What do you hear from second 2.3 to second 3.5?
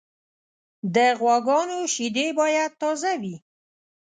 باید تازه وي.